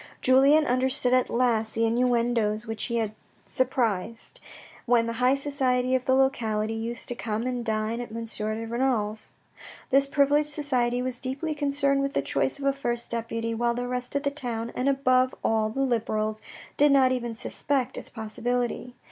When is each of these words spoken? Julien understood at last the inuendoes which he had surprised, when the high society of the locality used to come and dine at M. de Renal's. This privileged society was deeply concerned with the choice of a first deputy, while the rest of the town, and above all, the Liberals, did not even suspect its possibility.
Julien 0.19 0.65
understood 0.65 1.13
at 1.13 1.29
last 1.29 1.75
the 1.75 1.85
inuendoes 1.85 2.65
which 2.65 2.85
he 2.85 2.95
had 2.97 3.11
surprised, 3.45 4.39
when 4.87 5.05
the 5.05 5.13
high 5.21 5.35
society 5.35 5.93
of 5.93 6.05
the 6.05 6.15
locality 6.15 6.73
used 6.73 7.07
to 7.09 7.13
come 7.13 7.43
and 7.43 7.63
dine 7.63 8.01
at 8.01 8.11
M. 8.11 8.23
de 8.25 8.65
Renal's. 8.65 9.35
This 9.91 10.07
privileged 10.07 10.49
society 10.49 11.03
was 11.03 11.19
deeply 11.19 11.53
concerned 11.53 12.01
with 12.01 12.13
the 12.15 12.23
choice 12.23 12.57
of 12.57 12.65
a 12.65 12.73
first 12.73 13.11
deputy, 13.11 13.53
while 13.53 13.75
the 13.75 13.87
rest 13.87 14.15
of 14.15 14.23
the 14.23 14.31
town, 14.31 14.71
and 14.73 14.89
above 14.89 15.35
all, 15.43 15.69
the 15.69 15.81
Liberals, 15.81 16.41
did 16.77 16.91
not 16.91 17.11
even 17.11 17.35
suspect 17.35 17.95
its 17.95 18.09
possibility. 18.09 18.95